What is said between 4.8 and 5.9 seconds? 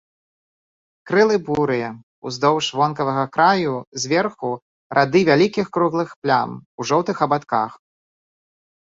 рады вялікіх